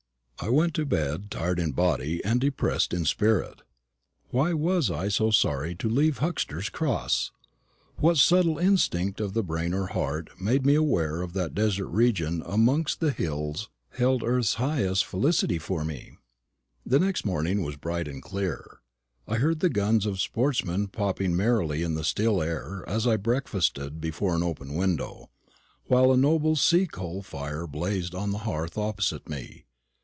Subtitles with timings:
[0.43, 3.61] I went to bed tired in body and depressed in spirit.
[4.31, 7.31] Why was I so sorry to leave Huxter's Cross?
[7.97, 12.41] What subtle instinct of the brain or heart made me aware that the desert region
[12.43, 16.17] amongst the hills held earth's highest felicity for me?
[16.83, 18.79] The next morning was bright and clear.
[19.27, 24.01] I heard the guns of sportsmen popping merrily in the still air as I breakfasted
[24.01, 25.29] before an open window,
[25.85, 29.65] while a noble sea coal fire blazed on the hearth opposite me.